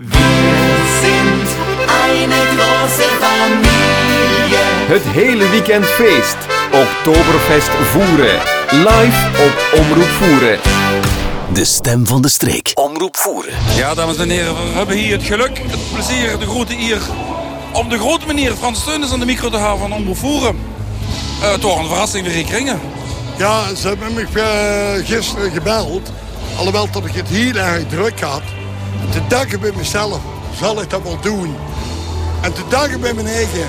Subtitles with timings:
[0.00, 0.10] Wir
[1.02, 1.48] sind
[2.06, 4.58] eine große Familie.
[4.86, 6.36] Het hele weekend feest.
[6.72, 8.40] Oktoberfest Voeren.
[8.70, 10.58] Live op Omroep Voeren.
[11.52, 12.70] De stem van de streek.
[12.74, 13.52] Omroep voeren.
[13.76, 17.00] Ja, dames en heren, we hebben hier het geluk, het plezier, de grote eer...
[17.72, 20.58] om de grote meneer Frans Steunis aan de micro te hebben van Omroep Voeren.
[21.42, 22.80] Uh, toch een verrassing weer in Kringen.
[23.36, 26.12] Ja, ze hebben me uh, gisteren gebeld.
[26.56, 28.42] Alhoewel dat ik het heel erg druk had.
[29.10, 30.20] Te danken bij mezelf
[30.56, 31.54] zal ik dat wel doen.
[32.40, 33.68] En te danken bij mijn eigen.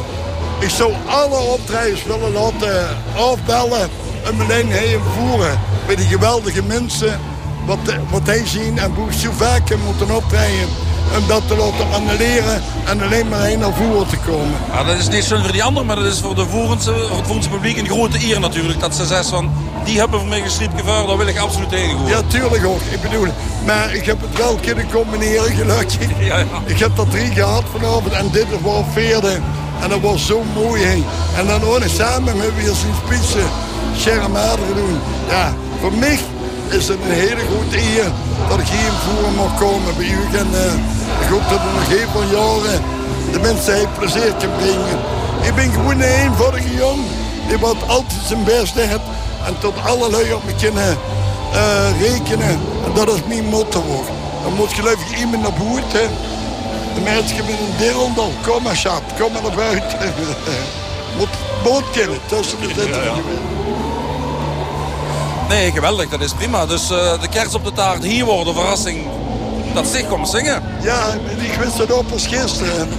[0.60, 3.90] Ik zou alle optredens willen laten afbellen
[4.26, 5.60] en meteen heen voeren.
[5.86, 7.20] Bij die geweldige mensen
[7.66, 10.68] wat, wat hij zien en hoe zo vaak moeten optreden.
[11.18, 14.56] Om dat te laten annuleren en alleen maar heen naar voren te komen.
[14.72, 17.18] Ja, dat is niet zo voor die anderen, maar dat is voor, de voerense, voor
[17.18, 18.80] het Voerense publiek een grote eer natuurlijk.
[18.80, 19.52] Dat ze zegt van,
[19.84, 22.08] die hebben voor mij geschreven gevaar, daar wil ik absoluut tegen gaan.
[22.08, 22.82] Ja, tuurlijk ook.
[22.82, 23.28] Ik bedoel,
[23.66, 25.98] maar ik heb het wel kunnen combineren, gelukkig.
[26.20, 26.46] Ja, ja.
[26.66, 29.40] Ik heb dat drie gehad vanavond en dit was vierde.
[29.82, 31.06] En dat was zo mooi heen.
[31.36, 33.50] En dan ook samen hebben we hier zien spitsen,
[34.76, 35.00] doen.
[35.30, 36.20] Ja, voor mij
[36.70, 38.12] is het een hele grote eer
[38.50, 40.38] dat ik hier in Voeren mag komen bij u.
[40.38, 42.82] En uh, ik hoop dat er nog heel veel jaren
[43.32, 45.00] de mensen plezier kan brengen.
[45.42, 47.00] Ik ben gewoon een eenvoudige jong
[47.48, 49.00] die wat altijd zijn best heeft.
[49.46, 50.98] En tot allerlei op me kunnen
[51.54, 52.60] uh, rekenen.
[52.86, 53.84] En dat is mijn motto.
[54.44, 56.10] Dan moet gelukkig iemand naar buiten.
[56.96, 58.32] De mensen met een dirndl.
[58.48, 59.02] Kom maar, schat.
[59.20, 60.14] Kom maar naar buiten.
[61.18, 61.30] moet
[61.64, 63.02] boot kennen tussen de zitten.
[65.50, 66.10] Nee, geweldig.
[66.10, 66.66] Dat is prima.
[66.66, 69.06] Dus uh, de kerst op de taart hier worden, verrassing.
[69.74, 70.64] Dat zich komt zingen.
[70.82, 72.90] Ja, ik wist het ook pas gisteren.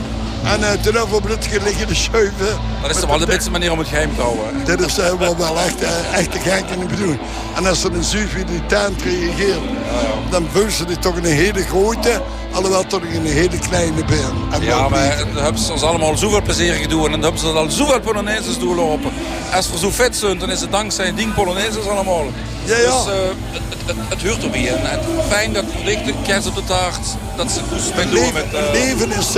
[0.45, 2.59] En uh, we bloed liggen de schuiven.
[2.83, 4.65] Dat is toch wel de beste manier om het geheim te houden.
[4.65, 7.21] Dit is uh, wel, wel echt, uh, echt een gek in bedoeling.
[7.57, 10.31] En als er een zuif in die tent reageert, ja, ja.
[10.31, 14.63] dan ze toch een hele grote, alhoewel toch een hele kleine ben.
[14.63, 17.71] ja, maar dan hebben ze ons allemaal zoveel plezier gedaan en dan hebben ze al
[17.71, 19.11] zoveel Polonaises doorlopen.
[19.55, 22.25] Als we zo vet zijn, dan is het dankzij die Polonaises allemaal.
[22.65, 23.05] Ja, ja.
[23.05, 24.45] Dus het, het, het, huurt.
[24.45, 27.07] En, en fijn dat de kerst op de taart,
[27.37, 28.45] dat ze goed spelen doen met...
[28.51, 29.33] Het leven is...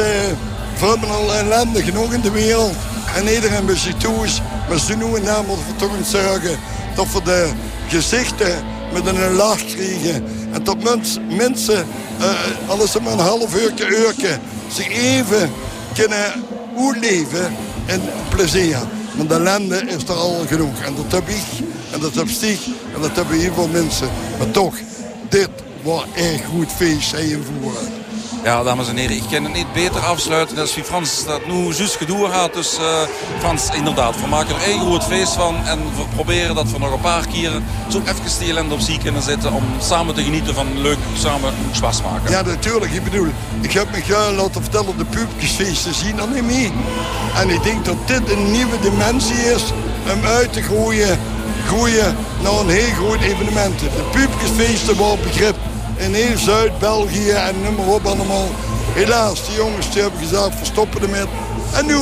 [0.83, 2.75] We hebben al ellende genoeg in de wereld.
[3.17, 4.27] En iedereen bij zich toe.
[4.69, 6.59] Maar ze het namelijk voor toch zorgen.
[6.95, 7.51] Dat we de
[7.89, 10.25] gezichten met een lach krijgen.
[10.53, 11.87] En dat mens, mensen,
[12.21, 14.39] uh, alles maar een half uurtje, uurtje,
[14.73, 15.51] zich even
[15.95, 16.45] kunnen
[16.79, 17.57] uitleven
[17.87, 18.79] en plezier.
[19.15, 20.81] Want de ellende is er al genoeg.
[20.81, 24.09] En dat heb ik, en dat heb Stieg, en dat hebben heel veel mensen.
[24.39, 24.75] Maar toch,
[25.29, 25.51] dit
[25.83, 28.02] was echt goed feest invoeren.
[28.45, 31.75] Ja, dames en heren, ik kan het niet beter afsluiten als wie Frans dat nu
[31.75, 32.55] juist gedoe gaat.
[32.55, 32.85] Dus uh,
[33.39, 35.57] Frans, inderdaad, we maken er één groot feest van.
[35.65, 38.99] En we proberen dat we nog een paar keren zo even stil en op zie
[38.99, 39.53] kunnen zitten.
[39.53, 42.31] Om samen te genieten van leuk, samen spaas maken.
[42.31, 42.93] Ja, natuurlijk.
[42.93, 43.29] Ik bedoel,
[43.61, 46.73] ik heb me uh, laten vertellen, de pubquizfeesten zien er niet mee.
[47.37, 49.63] En ik denk dat dit een nieuwe dimensie is
[50.13, 51.19] om uit te groeien,
[51.67, 53.79] groeien naar een heel groot evenement.
[53.79, 55.57] De pubquizfeesten waren begrip
[55.97, 58.49] in heel Zuid-België en noem maar op allemaal.
[58.93, 61.25] Helaas, die jongens die hebben gezegd, verstoppen ermee.
[61.73, 61.97] En nu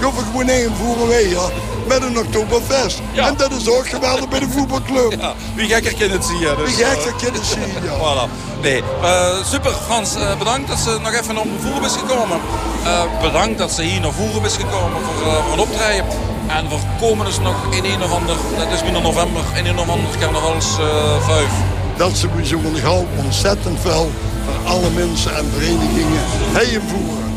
[0.00, 1.38] gaan we gewoon invoeren weer
[1.86, 3.00] met een Oktoberfest.
[3.12, 3.26] Ja.
[3.26, 5.20] En dat is ook geweldig bij de voetbalclub.
[5.20, 6.38] Ja, wie gekker kan het zien.
[6.38, 7.96] Dus, wie gekker kan het zien, ja.
[8.02, 8.30] voilà.
[8.62, 12.40] Nee, uh, super Frans, uh, bedankt dat ze nog even naar Voeren is gekomen.
[12.84, 16.04] Uh, bedankt dat ze hier naar Voeren is gekomen voor, voor een optreden.
[16.46, 19.78] En we komen dus nog in een of ander, dat is binnen november, in een
[19.78, 21.52] of ander carnavalsvuif
[21.96, 24.10] dat ze zo gauw ontzettend veel
[24.44, 26.22] voor alle mensen en verenigingen
[26.52, 27.32] heen voeren.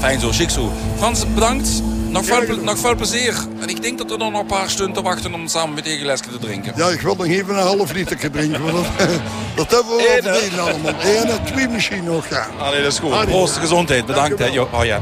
[0.00, 0.72] Fijn zo, zo.
[0.96, 1.82] Frans, bedankt.
[2.08, 3.34] Nog veel, nog veel plezier.
[3.60, 6.04] En ik denk dat we nog een paar stunden te wachten om samen met je
[6.04, 6.72] lesje te drinken.
[6.76, 8.60] Ja, ik wil nog even een half liter drinken.
[8.62, 8.84] dat,
[9.56, 10.92] dat hebben we wel verdiend allemaal.
[11.02, 12.46] Eén en twee misschien nog, ja.
[12.58, 13.24] Allee, dat is goed.
[13.24, 14.06] Proost, gezondheid.
[14.06, 14.38] Bedankt.
[14.38, 14.60] Hè.
[14.60, 15.00] Oh, ja.